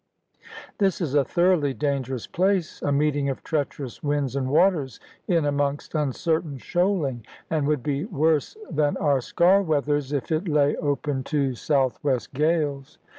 [0.79, 5.93] This is a thoroughly dangerous place, a meeting of treacherous winds and waters, in amongst
[5.93, 11.53] uncertain shoaling, and would be worse than our Sker weathers if it lay open to
[11.53, 12.97] south west gales.